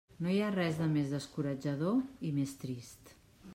[0.25, 2.01] No hi ha res de més descoratjador
[2.31, 3.15] i més trist!